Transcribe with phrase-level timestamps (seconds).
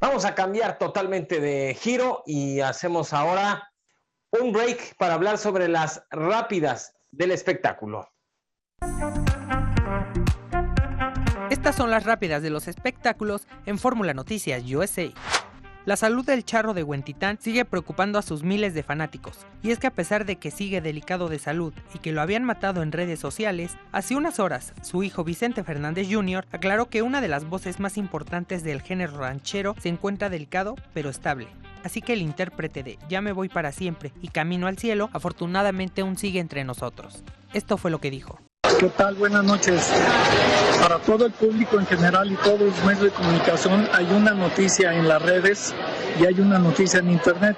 [0.00, 3.72] Vamos a cambiar totalmente de giro y hacemos ahora
[4.30, 8.08] un break para hablar sobre las rápidas del espectáculo.
[11.50, 15.12] Estas son las rápidas de los espectáculos en Fórmula Noticias USA.
[15.88, 19.78] La salud del charro de Huentitán sigue preocupando a sus miles de fanáticos, y es
[19.78, 22.92] que a pesar de que sigue delicado de salud y que lo habían matado en
[22.92, 26.46] redes sociales, hace unas horas su hijo Vicente Fernández Jr.
[26.52, 31.08] aclaró que una de las voces más importantes del género ranchero se encuentra delicado pero
[31.08, 31.48] estable.
[31.82, 36.02] Así que el intérprete de Ya me voy para siempre y Camino al cielo afortunadamente
[36.02, 37.24] aún sigue entre nosotros.
[37.54, 38.38] Esto fue lo que dijo.
[38.76, 39.14] ¿Qué tal?
[39.16, 39.92] Buenas noches.
[40.80, 44.94] Para todo el público en general y todos los medios de comunicación hay una noticia
[44.94, 45.74] en las redes
[46.20, 47.56] y hay una noticia en internet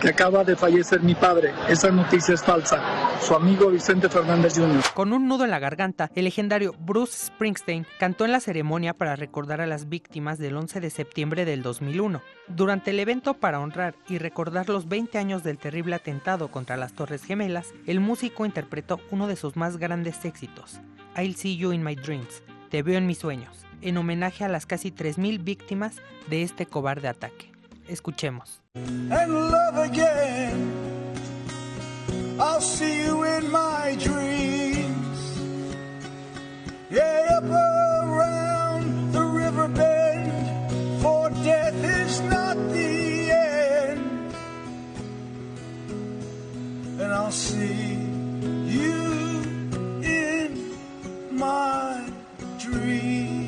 [0.00, 1.52] que acaba de fallecer mi padre.
[1.68, 2.80] Esa noticia es falsa.
[3.20, 4.82] Su amigo Vicente Fernández Jr.
[4.94, 9.16] Con un nudo en la garganta, el legendario Bruce Springsteen cantó en la ceremonia para
[9.16, 12.22] recordar a las víctimas del 11 de septiembre del 2001.
[12.46, 16.92] Durante el evento para honrar y recordar los 20 años del terrible atentado contra las
[16.92, 20.80] Torres Gemelas, el músico interpretó uno de sus más grandes éxitos,
[21.16, 24.66] I'll See You in My Dreams, Te veo en mis sueños, en homenaje a las
[24.66, 25.96] casi 3.000 víctimas
[26.28, 27.57] de este cobarde ataque.
[27.88, 28.60] Escuchemos.
[28.74, 30.72] and love again.
[32.38, 35.18] I'll see you in my dreams.
[36.90, 44.34] Yeah, up around the river bend, for death is not the end.
[47.00, 47.96] And I'll see
[48.66, 49.42] you
[50.02, 50.48] in
[51.32, 52.10] my
[52.58, 53.47] dreams.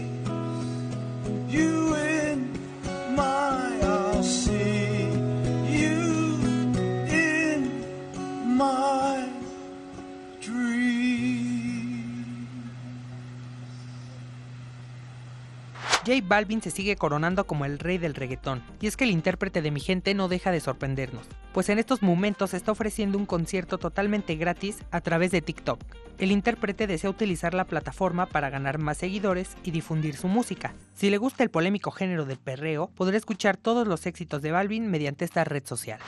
[16.06, 19.60] J Balvin se sigue coronando como el rey del reggaetón, y es que el intérprete
[19.60, 23.76] de Mi Gente no deja de sorprendernos, pues en estos momentos está ofreciendo un concierto
[23.76, 25.78] totalmente gratis a través de TikTok.
[26.18, 30.74] El intérprete desea utilizar la plataforma para ganar más seguidores y difundir su música.
[30.94, 34.90] Si le gusta el polémico género del perreo, podrá escuchar todos los éxitos de Balvin
[34.90, 35.98] mediante esta red social.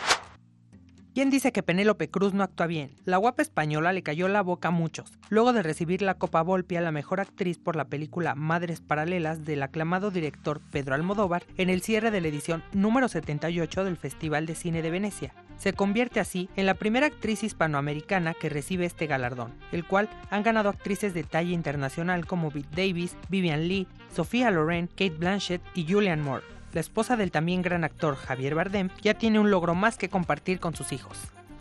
[1.15, 2.97] ¿Quién dice que Penélope Cruz no actúa bien?
[3.05, 6.77] La guapa española le cayó la boca a muchos, luego de recibir la Copa Volpi
[6.77, 11.69] a la mejor actriz por la película Madres Paralelas del aclamado director Pedro Almodóvar en
[11.69, 15.35] el cierre de la edición número 78 del Festival de Cine de Venecia.
[15.59, 20.43] Se convierte así en la primera actriz hispanoamericana que recibe este galardón, el cual han
[20.43, 25.87] ganado actrices de talla internacional como Bette Davis, Vivian Lee, Sofía Loren, Kate Blanchett y
[25.93, 29.97] Julianne Moore la esposa del también gran actor Javier Bardem, ya tiene un logro más
[29.97, 31.19] que compartir con sus hijos.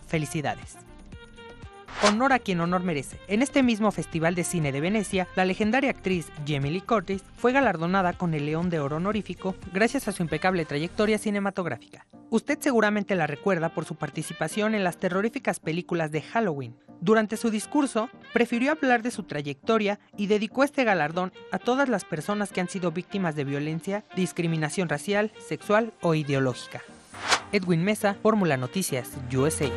[0.08, 0.78] Felicidades.
[2.04, 3.20] Honor a quien honor merece.
[3.28, 8.14] En este mismo Festival de Cine de Venecia, la legendaria actriz Lee Curtis fue galardonada
[8.14, 12.08] con el León de Oro honorífico gracias a su impecable trayectoria cinematográfica.
[12.32, 16.76] Usted seguramente la recuerda por su participación en las terroríficas películas de Halloween.
[17.02, 22.04] Durante su discurso, prefirió hablar de su trayectoria y dedicó este galardón a todas las
[22.04, 26.82] personas que han sido víctimas de violencia, discriminación racial, sexual o ideológica.
[27.52, 29.70] Edwin Mesa, Fórmula Noticias, USA.